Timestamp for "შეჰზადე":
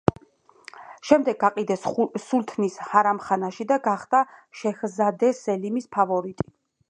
4.63-5.33